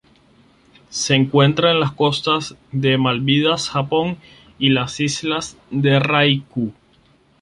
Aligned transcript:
Se 0.89 1.13
encuentra 1.13 1.69
en 1.69 1.79
las 1.79 1.91
costas 1.91 2.55
de 2.71 2.93
las 2.93 2.99
Maldivas, 2.99 3.69
Japón 3.69 4.17
y 4.57 4.69
las 4.69 4.99
islas 4.99 5.57
Ryukyu. 5.69 6.73